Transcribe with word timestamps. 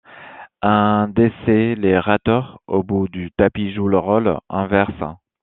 Un 0.63 1.09
décélérateur 1.09 2.59
au 2.65 2.81
bout 2.81 3.07
du 3.07 3.29
tapis 3.37 3.71
joue 3.71 3.87
le 3.87 3.99
rôle 3.99 4.39
inverse. 4.49 5.03